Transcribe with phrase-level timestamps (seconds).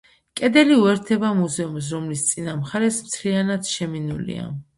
[0.39, 4.49] კედელი უერთდება მუზეუმს, რომლის წინა მხარე მთლიანად შემინულია.